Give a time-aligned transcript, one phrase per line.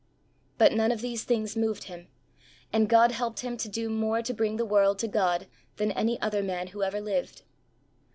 [0.57, 2.07] But none of these things moved him,
[2.73, 5.45] and God helped him to do more to bring the world to God
[5.77, 7.43] than any other man who ever lived.